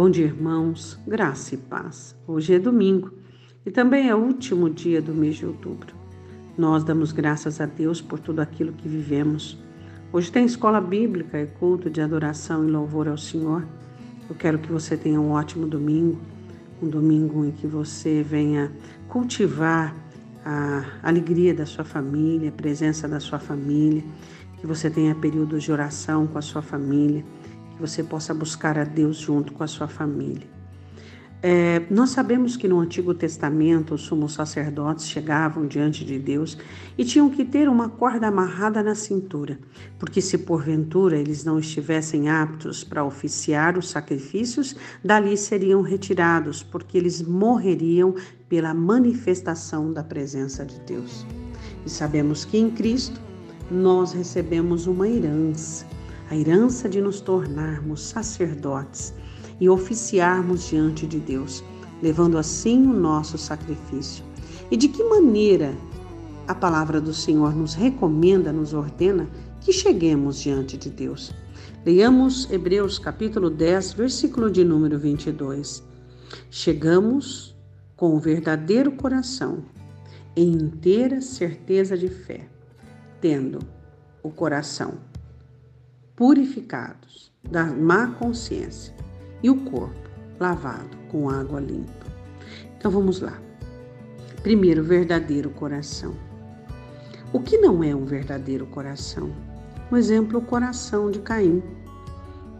[0.00, 2.16] Bom dia, irmãos, graça e paz.
[2.26, 3.12] Hoje é domingo
[3.66, 5.94] e também é o último dia do mês de outubro.
[6.56, 9.62] Nós damos graças a Deus por tudo aquilo que vivemos.
[10.10, 13.62] Hoje tem escola bíblica e culto de adoração e louvor ao Senhor.
[14.26, 16.18] Eu quero que você tenha um ótimo domingo,
[16.82, 18.72] um domingo em que você venha
[19.06, 19.94] cultivar
[20.42, 24.02] a alegria da sua família, a presença da sua família,
[24.62, 27.22] que você tenha períodos de oração com a sua família
[27.80, 30.46] que você possa buscar a Deus junto com a sua família.
[31.42, 36.58] É, nós sabemos que no Antigo Testamento os sumos sacerdotes chegavam diante de Deus
[36.98, 39.58] e tinham que ter uma corda amarrada na cintura,
[39.98, 46.98] porque se porventura eles não estivessem aptos para oficiar os sacrifícios, dali seriam retirados, porque
[46.98, 48.14] eles morreriam
[48.46, 51.24] pela manifestação da presença de Deus.
[51.86, 53.18] E sabemos que em Cristo
[53.70, 55.89] nós recebemos uma herança
[56.30, 59.12] a herança de nos tornarmos sacerdotes
[59.60, 61.62] e oficiarmos diante de Deus,
[62.00, 64.24] levando assim o nosso sacrifício.
[64.70, 65.76] E de que maneira
[66.46, 69.28] a palavra do Senhor nos recomenda, nos ordena
[69.60, 71.32] que cheguemos diante de Deus?
[71.84, 75.82] Leiamos Hebreus capítulo 10, versículo de número 22.
[76.48, 77.56] Chegamos
[77.96, 79.64] com o verdadeiro coração,
[80.36, 82.48] em inteira certeza de fé,
[83.20, 83.58] tendo
[84.22, 85.09] o coração
[86.20, 88.94] purificados da má consciência
[89.42, 92.06] e o corpo lavado com água limpa.
[92.76, 93.40] Então vamos lá.
[94.42, 96.14] Primeiro, verdadeiro coração.
[97.32, 99.34] O que não é um verdadeiro coração?
[99.90, 101.62] Um exemplo, o coração de Caim,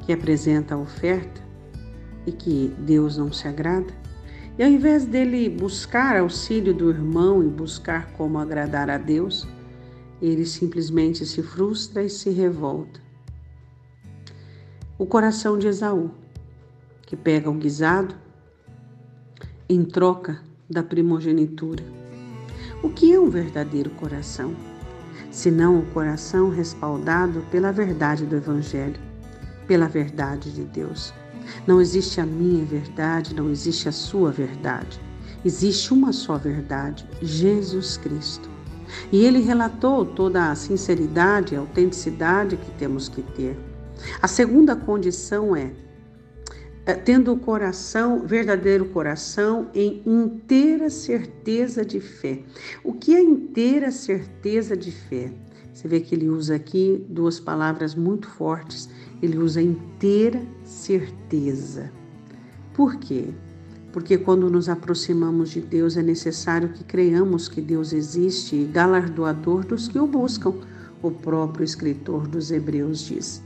[0.00, 1.40] que apresenta a oferta
[2.26, 3.94] e que Deus não se agrada.
[4.58, 9.48] E ao invés dele buscar auxílio do irmão e buscar como agradar a Deus,
[10.20, 13.05] ele simplesmente se frustra e se revolta
[14.98, 16.10] o coração de Esaú,
[17.02, 18.14] que pega o guisado
[19.68, 21.84] em troca da primogenitura.
[22.82, 24.56] O que é um verdadeiro coração?
[25.30, 28.98] Senão o coração respaldado pela verdade do Evangelho,
[29.66, 31.12] pela verdade de Deus.
[31.66, 34.98] Não existe a minha verdade, não existe a sua verdade.
[35.44, 38.48] Existe uma só verdade, Jesus Cristo.
[39.12, 43.75] E ele relatou toda a sinceridade e autenticidade que temos que ter.
[44.20, 45.72] A segunda condição é,
[46.84, 52.42] é tendo o coração, verdadeiro coração, em inteira certeza de fé.
[52.84, 55.32] O que é inteira certeza de fé?
[55.72, 58.88] Você vê que ele usa aqui duas palavras muito fortes.
[59.20, 61.92] Ele usa inteira certeza.
[62.72, 63.26] Por quê?
[63.92, 69.66] Porque quando nos aproximamos de Deus é necessário que creiamos que Deus existe e galardoador
[69.66, 70.54] dos que o buscam.
[71.02, 73.45] O próprio escritor dos Hebreus diz.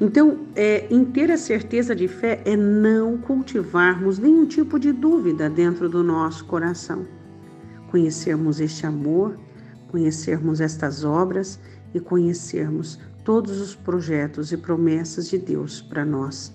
[0.00, 6.02] Então, é, inteira certeza de fé é não cultivarmos nenhum tipo de dúvida dentro do
[6.02, 7.06] nosso coração.
[7.90, 9.38] Conhecermos este amor,
[9.88, 11.60] conhecermos estas obras
[11.94, 16.52] e conhecermos todos os projetos e promessas de Deus para nós.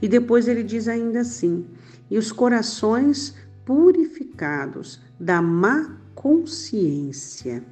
[0.00, 1.66] E depois ele diz ainda assim:
[2.10, 7.62] e os corações purificados da má consciência.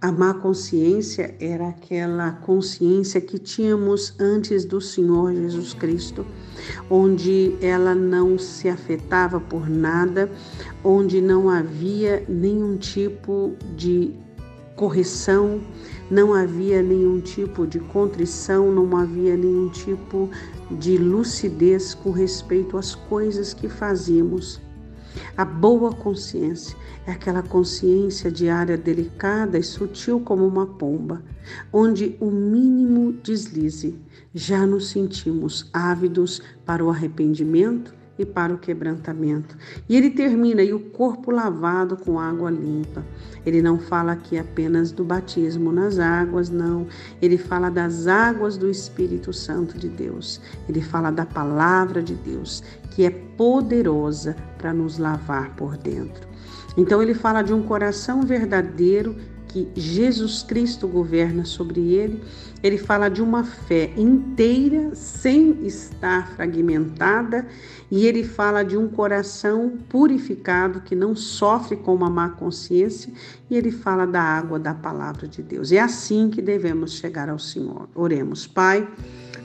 [0.00, 6.24] A má consciência era aquela consciência que tínhamos antes do Senhor Jesus Cristo,
[6.88, 10.30] onde ela não se afetava por nada,
[10.84, 14.14] onde não havia nenhum tipo de
[14.76, 15.60] correção,
[16.08, 20.30] não havia nenhum tipo de contrição, não havia nenhum tipo
[20.70, 24.60] de lucidez com respeito às coisas que fazíamos.
[25.36, 26.76] A boa consciência
[27.06, 31.22] é aquela consciência diária delicada e sutil como uma pomba,
[31.72, 33.98] onde o mínimo deslize.
[34.34, 39.56] Já nos sentimos ávidos para o arrependimento e para o quebrantamento.
[39.88, 43.04] E ele termina, e o corpo lavado com água limpa.
[43.46, 46.86] Ele não fala aqui apenas do batismo nas águas, não.
[47.22, 50.40] Ele fala das águas do Espírito Santo de Deus.
[50.68, 56.26] Ele fala da palavra de Deus, que é poderosa para nos lavar por dentro.
[56.76, 59.16] Então ele fala de um coração verdadeiro
[59.48, 62.22] que Jesus Cristo governa sobre ele.
[62.62, 67.46] Ele fala de uma fé inteira, sem estar fragmentada,
[67.90, 73.12] e ele fala de um coração purificado que não sofre com uma má consciência,
[73.48, 75.72] e ele fala da água da palavra de Deus.
[75.72, 77.88] É assim que devemos chegar ao Senhor.
[77.94, 78.86] Oremos, Pai.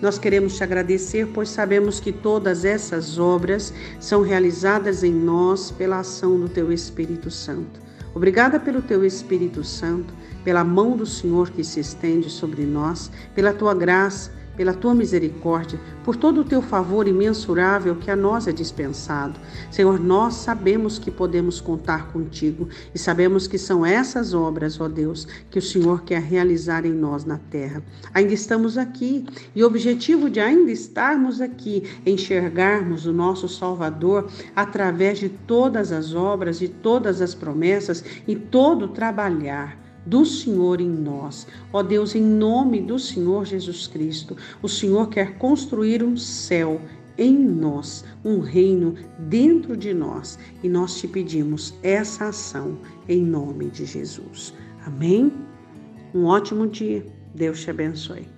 [0.01, 6.00] Nós queremos te agradecer, pois sabemos que todas essas obras são realizadas em nós pela
[6.00, 7.79] ação do Teu Espírito Santo.
[8.15, 10.13] Obrigada pelo Teu Espírito Santo,
[10.44, 15.79] pela mão do Senhor que se estende sobre nós, pela Tua graça, pela tua misericórdia,
[16.03, 19.39] por todo o teu favor imensurável que a nós é dispensado.
[19.71, 25.27] Senhor, nós sabemos que podemos contar contigo e sabemos que são essas obras, ó Deus,
[25.50, 27.83] que o Senhor quer realizar em nós na terra.
[28.13, 35.19] Ainda estamos aqui e o objetivo de ainda estarmos aqui, enxergarmos o nosso Salvador através
[35.19, 40.89] de todas as obras e todas as promessas e todo o trabalhar do Senhor em
[40.89, 41.47] nós.
[41.71, 46.81] Ó Deus, em nome do Senhor Jesus Cristo, o Senhor quer construir um céu
[47.17, 52.77] em nós, um reino dentro de nós, e nós te pedimos essa ação
[53.07, 54.53] em nome de Jesus.
[54.85, 55.31] Amém?
[56.13, 57.05] Um ótimo dia.
[57.35, 58.32] Deus te abençoe.